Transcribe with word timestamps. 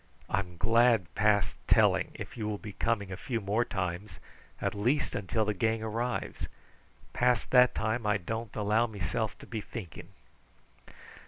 I'm 0.31 0.57
glad 0.57 1.13
past 1.13 1.57
telling 1.67 2.09
if 2.15 2.35
you 2.35 2.47
will 2.47 2.57
be 2.57 2.71
coming 2.73 3.11
a 3.11 3.15
few 3.15 3.39
more 3.39 3.63
times, 3.63 4.17
at 4.59 4.73
least 4.73 5.13
until 5.13 5.45
the 5.45 5.53
gang 5.53 5.83
arrives. 5.83 6.47
Past 7.13 7.51
that 7.51 7.75
time 7.75 8.07
I 8.07 8.17
don't 8.17 8.55
allow 8.55 8.87
mesilf 8.87 9.37
to 9.37 9.45
be 9.45 9.61
thinking." 9.61 10.07